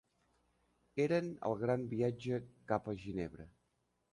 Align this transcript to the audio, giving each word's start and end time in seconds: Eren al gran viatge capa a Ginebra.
Eren 1.03 1.29
al 1.49 1.55
gran 1.65 1.85
viatge 1.93 2.41
capa 2.73 2.95
a 2.97 2.99
Ginebra. 3.05 3.51